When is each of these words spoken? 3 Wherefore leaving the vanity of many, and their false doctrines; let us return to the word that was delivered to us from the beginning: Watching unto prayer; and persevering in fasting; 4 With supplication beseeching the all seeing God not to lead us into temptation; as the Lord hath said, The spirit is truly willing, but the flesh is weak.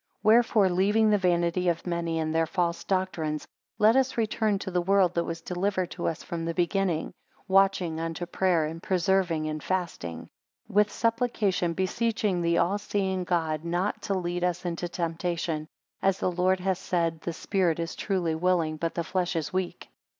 3 0.23 0.29
Wherefore 0.29 0.67
leaving 0.67 1.11
the 1.11 1.19
vanity 1.19 1.69
of 1.69 1.85
many, 1.85 2.17
and 2.17 2.33
their 2.33 2.47
false 2.47 2.83
doctrines; 2.83 3.47
let 3.77 3.95
us 3.95 4.17
return 4.17 4.57
to 4.57 4.71
the 4.71 4.81
word 4.81 5.13
that 5.13 5.25
was 5.25 5.41
delivered 5.41 5.91
to 5.91 6.07
us 6.07 6.23
from 6.23 6.43
the 6.43 6.55
beginning: 6.55 7.13
Watching 7.47 7.99
unto 7.99 8.25
prayer; 8.25 8.65
and 8.65 8.81
persevering 8.81 9.45
in 9.45 9.59
fasting; 9.59 10.27
4 10.65 10.73
With 10.77 10.91
supplication 10.91 11.73
beseeching 11.73 12.41
the 12.41 12.57
all 12.57 12.79
seeing 12.79 13.25
God 13.25 13.63
not 13.63 14.01
to 14.01 14.15
lead 14.15 14.43
us 14.43 14.65
into 14.65 14.89
temptation; 14.89 15.67
as 16.01 16.17
the 16.17 16.31
Lord 16.31 16.59
hath 16.61 16.79
said, 16.79 17.21
The 17.21 17.31
spirit 17.33 17.79
is 17.79 17.93
truly 17.95 18.33
willing, 18.33 18.77
but 18.77 18.95
the 18.95 19.03
flesh 19.03 19.35
is 19.35 19.53
weak. 19.53 19.87